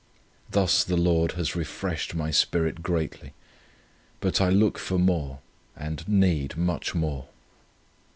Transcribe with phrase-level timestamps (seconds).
[0.49, 3.33] "Thus the Lord has refreshed my spirit greatly;
[4.19, 5.41] but I look for more,
[5.77, 7.27] and need much more.